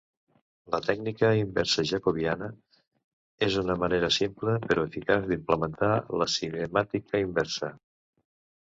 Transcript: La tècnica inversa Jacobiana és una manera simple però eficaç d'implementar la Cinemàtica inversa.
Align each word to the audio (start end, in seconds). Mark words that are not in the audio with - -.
La 0.75 0.77
tècnica 0.85 1.27
inversa 1.39 1.85
Jacobiana 1.89 2.49
és 3.49 3.59
una 3.63 3.77
manera 3.85 4.11
simple 4.19 4.57
però 4.67 4.89
eficaç 4.91 5.29
d'implementar 5.31 5.95
la 6.23 6.31
Cinemàtica 6.39 7.25
inversa. 7.29 7.73